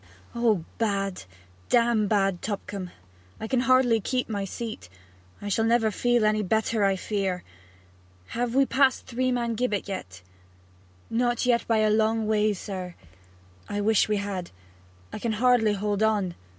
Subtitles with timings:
[0.33, 1.25] 'Oh, bad;
[1.69, 2.89] damn bad, Tupcombe!
[3.39, 4.89] I can hardly keep my seat.
[5.39, 7.43] I shall never be any better, I fear!
[8.29, 10.23] Have we passed Three Man Gibbet yet?'
[11.11, 12.95] 'Not yet by a long ways, sir.'
[13.69, 14.49] 'I wish we had.
[15.13, 16.33] I can hardly hold on.'